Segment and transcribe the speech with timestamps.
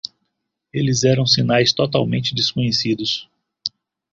[0.73, 3.29] Eles eram sinais totalmente desconhecidos.